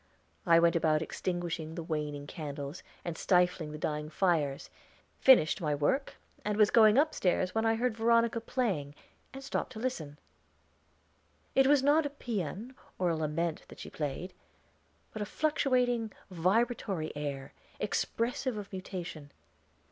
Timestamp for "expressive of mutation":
17.79-19.31